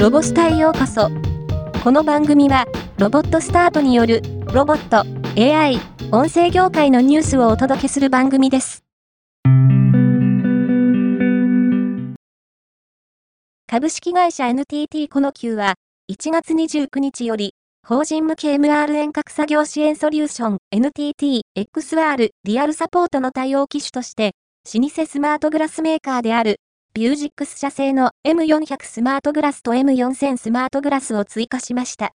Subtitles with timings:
[0.00, 1.10] ロボスタへようこそ。
[1.84, 2.64] この番組は、
[2.96, 5.04] ロボットスタートによる、ロボット、
[5.38, 5.78] AI、
[6.10, 8.82] 音声業界のニュースをお届けする番組です。
[13.66, 15.74] 株式会社 NTT この級は、
[16.10, 17.52] 1月29日より、
[17.86, 24.32] 法人向け MR 遠隔作業支援ソリューション NTT XR リアルサポートの対応機種として、
[24.74, 26.56] 老舗スマートグラスメーカーである
[26.92, 32.10] ビュージックス社製の M400 スマートグラスと M4000 スマートグラスを追加しました。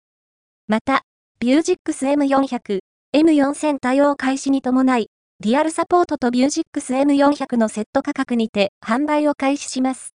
[0.67, 1.03] また、
[1.39, 2.81] ビュージックス M400、
[3.15, 10.13] M4000 対応開始に伴い、リアルサポートとビュージックス M400 のセット価格にて販売を開始します。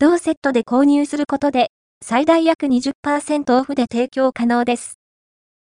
[0.00, 1.68] 同セットで購入することで、
[2.04, 4.98] 最大約20%オフで提供可能です。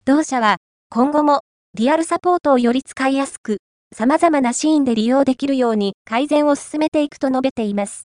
[0.05, 0.59] 同社は、
[0.91, 1.41] 今後も、
[1.73, 3.63] リアルサポートをより使いやすく、
[3.97, 8.10] 様々なシーンで利用できるように改善を進めていくと述べています。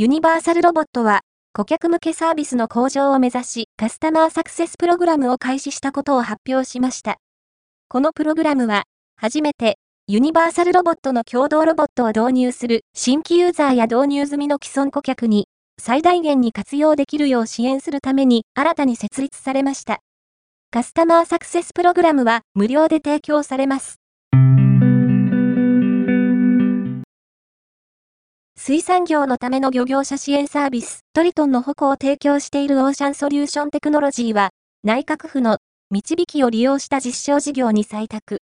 [0.00, 1.20] ユニバーサルロボットは、
[1.52, 7.18] 顧客向けサービスの向上を目指し、カスタマーサクセスプログラムを開始したことを発表しました。
[7.86, 8.84] このプログラムは、
[9.16, 9.76] 初めて、
[10.06, 15.48] ユニバーサルロボットの共同ロボットを導入する新規ユーザーや導入済みの既存顧客に、
[15.78, 19.98] 最大限に活用できるよう支援するために新たに設立されました。
[20.70, 23.99] カスタマーサクセスプログラムは無料で提供されます。
[28.62, 34.50] 水産業のための漁業者支援サービス、トリトンの保護を提供しているオーシャンソリューションテクノロジーは、
[34.84, 35.56] 内閣府の
[35.90, 38.42] 導きを利用した実証事業に採択。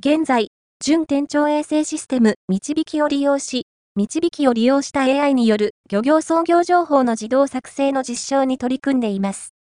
[0.00, 0.48] 現在、
[0.84, 9.54] 準店長衛星システム導きを利用し、導きを利用した AI による漁業創業情報の自動作成の実証に取り組んでいます。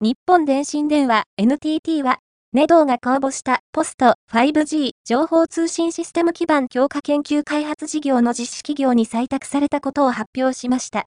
[0.00, 2.20] 日本電信電話 NTT は
[2.56, 11.04] ネドーが公募したポスト 5G 情報通信システム基盤強化研究開発事業の実施企業に採択されたことを発表しました。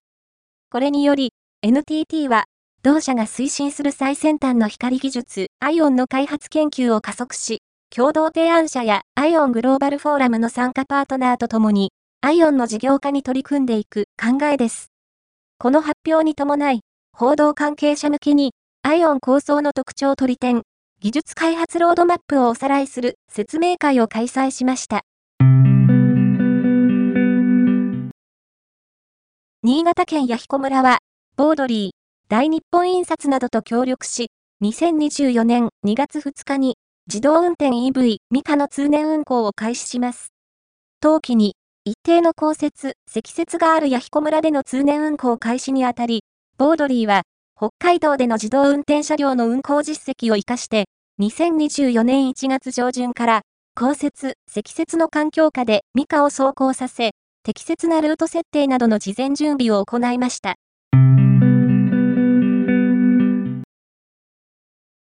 [0.70, 1.34] これにより、
[1.64, 2.46] NTT は、
[2.84, 11.90] 同社が推進する最先端の光技術、ION の開発研究を加速し、共同提案者や ION グローバルフォーラムの参加パートナーとともに、
[12.24, 14.92] ION の事業化に取り組んでいく考えです。
[15.58, 16.82] この発表に伴い、
[17.12, 18.52] 報道関係者向けに、
[18.86, 20.62] ION 構想の特徴取り点、
[21.02, 25.04] 技術開発ロードマップをおさらいする説明会を開催しました。
[29.64, 30.98] 新潟県弥彦村は、
[31.38, 31.90] ボードリー、
[32.28, 34.28] 大日本印刷などと協力し、
[34.62, 36.76] 2024年2月2日に
[37.08, 40.34] 自動運転 EV ミカの通年運行を開始します。
[41.00, 41.56] 当期に
[41.86, 46.26] 一定の降雪、積雪がある弥彦村での通年運行開始にあたり、
[46.58, 47.22] ボードリーは
[47.62, 50.86] 北海道での自動運転車両の運行実績を活かして、
[51.20, 53.42] 2024年1月上旬から、
[53.76, 57.12] 降雪、積雪の環境下でミカを走行させ、
[57.44, 60.56] 適切なルート設定などの事前準備を行いました。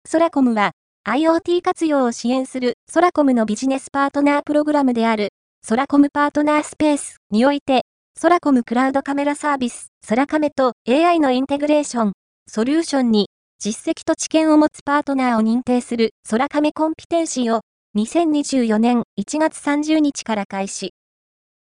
[0.06, 0.70] ソラコムは、
[1.06, 7.82] IoT 活用を支援するソラコムのビジネスパートナープログラムである、ソラコムパートナースペースにおいて、
[8.18, 12.12] ソラコムクラウドカメラサービス、ソラカメと AI のインテグレーション、
[12.50, 13.28] ソリューションに
[13.58, 17.60] 実績と知見を持つパートナーを認定する空亀コンピテンシーを
[17.94, 20.94] 2024年1月30日から開始。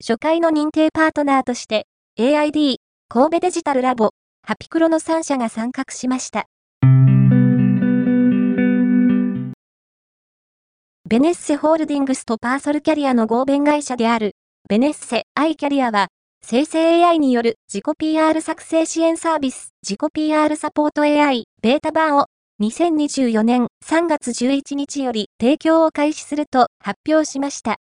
[0.00, 1.86] 初回の認定パートナーとして
[2.20, 2.76] AID、
[3.08, 4.10] 神戸デジタルラボ、
[4.46, 6.46] ハピクロの3社が参画しました。
[11.08, 14.36] ベネッセホールディングスとパーソルキャリアの合弁会社である
[14.68, 16.08] ベネッセアイキャリアは
[16.48, 22.26] 生成 AI による自己 PR 作成支援サービス、自己 PR サポート AI ベータ版を
[22.62, 27.78] 2024年3月11日より提供を開始すると発表しました。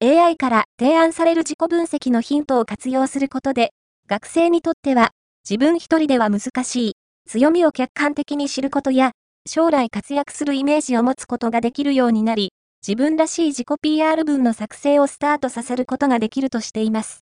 [0.00, 3.70] AI から提案される自己分析のヒントを活用することで、
[4.06, 5.10] 学生にとっては
[5.42, 6.92] 自分一人では難しい
[7.26, 9.10] 強みを客観的に知ることや、
[9.44, 12.52] 将来活躍するイメージを持つことができるようになり、
[12.86, 17.24] 自分らしい自己 PR 文の作成をスタートさせることができるとしています。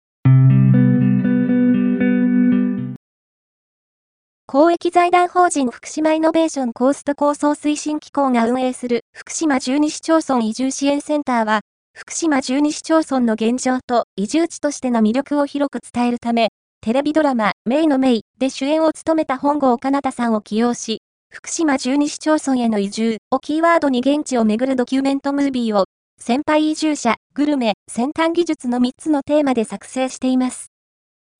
[4.57, 11.59] 公益財団法人福島イノベーションコースト構想推進機構が運営する福島12市町村移住支援センターは、
[11.93, 20.99] 福島12市町村の現状と移住地としての魅力を広く伝えるため、テレビドラマ、メイのメイで主演を務めた本郷かなたさんを起用し、
[21.29, 25.83] 福島12市町村への移住をキーワードに現地を巡るドキュメントムービーを、
[26.17, 30.67] 先輩移住者、グルメ、先端技術の3つのテーマで作成しています。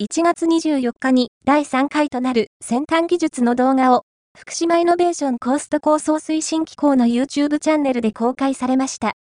[0.02, 4.04] 1月24日に第3回となる先端技術の動画を
[4.38, 9.14] 福島イノベーションコースト構想推進機構の YouTube チャンネルで公開されました。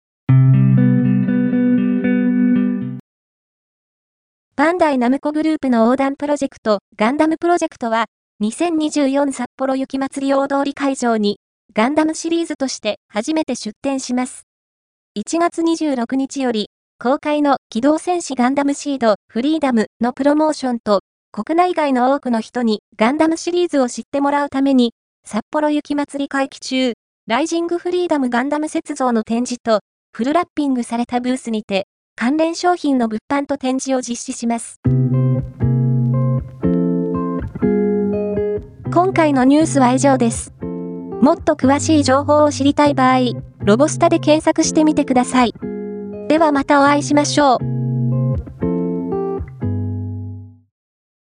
[4.57, 8.07] バンダイナムコグループの横断プロジェクトガンダムプロジェクトは
[8.43, 11.39] 2024札幌雪まつり大通り会場に
[11.73, 14.43] ガンダムシリーズとして初めて出展します。
[15.17, 16.69] 1月26日より
[17.01, 21.01] 公開の機動戦士ガンダムシード、フリーダムのプロモーションと、
[21.33, 24.93] 国内外の多くの人にガンダムシリーズを知ってもらうために、
[25.27, 26.93] 札幌雪まつり会期中、
[27.27, 29.81] ライジングフリーダムガンダム雪像の展示と、
[30.13, 34.81] フルラッピングされたブースにて、関連商品の物販と展示を実施します。
[38.95, 40.53] 今回のニュースは以上です。
[41.21, 43.19] もっと詳しい情報を知りたい場合、
[43.65, 45.74] ロボスタで検索してみてください。
[46.35, 47.74] ではまたお会いしましょう。